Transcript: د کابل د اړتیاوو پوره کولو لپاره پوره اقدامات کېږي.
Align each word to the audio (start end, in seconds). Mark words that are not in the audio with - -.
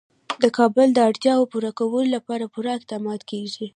د 0.43 0.45
کابل 0.57 0.87
د 0.93 0.99
اړتیاوو 1.09 1.49
پوره 1.51 1.71
کولو 1.79 2.11
لپاره 2.15 2.45
پوره 2.53 2.71
اقدامات 2.77 3.21
کېږي. 3.31 3.67